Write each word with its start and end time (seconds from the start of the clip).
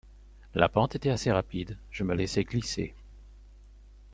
La 0.55 0.67
pente 0.67 0.95
était 0.95 1.11
assez 1.11 1.31
rapide; 1.31 1.77
je 1.91 2.03
me 2.03 2.15
laissai 2.15 2.43
glisser. 2.43 2.95